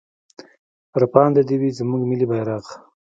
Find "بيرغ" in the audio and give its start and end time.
2.31-2.65